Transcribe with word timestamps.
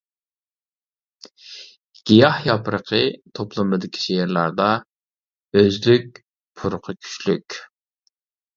«گىياھ 2.11 2.39
ياپرىقى» 2.47 3.03
توپلىمىدىكى 3.41 4.03
شېئىرلاردا 4.07 4.71
«ئۆزلۈك» 5.61 6.21
پۇرىقى 6.63 6.99
كۈچلۈك. 7.01 7.63